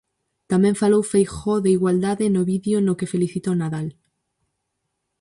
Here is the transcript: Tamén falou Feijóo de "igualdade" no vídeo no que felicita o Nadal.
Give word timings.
Tamén 0.51 0.79
falou 0.81 1.01
Feijóo 1.11 1.63
de 1.63 1.69
"igualdade" 1.77 2.25
no 2.35 2.41
vídeo 2.51 2.77
no 2.85 2.97
que 2.99 3.11
felicita 3.13 3.53
o 3.53 3.59
Nadal. 3.61 3.87